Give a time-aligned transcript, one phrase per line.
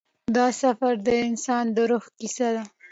[0.35, 2.63] دا سفر د انسان د روح کیسه ده.